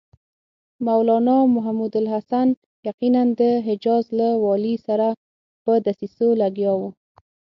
[0.85, 2.47] مولنا محمودالحسن
[2.89, 5.07] یقیناً د حجاز له والي سره
[5.63, 6.81] په دسیسو لګیا و.